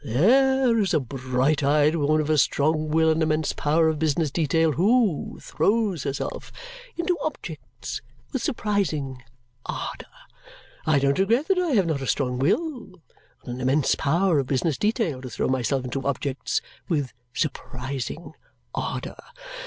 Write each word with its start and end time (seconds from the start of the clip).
There 0.03 0.79
is 0.79 0.95
a 0.95 0.99
bright 0.99 1.61
eyed 1.61 1.95
woman, 1.95 2.21
of 2.21 2.29
a 2.31 2.37
strong 2.39 2.89
will 2.89 3.11
and 3.11 3.21
immense 3.21 3.53
power 3.53 3.87
of 3.87 3.99
business 3.99 4.31
detail, 4.31 4.71
who 4.71 5.37
throws 5.39 6.05
herself 6.05 6.51
into 6.97 7.15
objects 7.21 8.01
with 8.33 8.41
surprising 8.41 9.23
ardour! 9.67 10.07
I 10.87 10.97
don't 10.97 11.19
regret 11.19 11.49
that 11.49 11.59
I 11.59 11.73
have 11.73 11.85
not 11.85 12.01
a 12.01 12.07
strong 12.07 12.39
will 12.39 12.99
and 13.43 13.53
an 13.53 13.61
immense 13.61 13.93
power 13.93 14.39
of 14.39 14.47
business 14.47 14.75
detail 14.75 15.21
to 15.21 15.29
throw 15.29 15.47
myself 15.47 15.83
into 15.85 16.03
objects 16.07 16.61
with 16.89 17.13
surprising 17.35 18.33
ardour. 18.73 19.21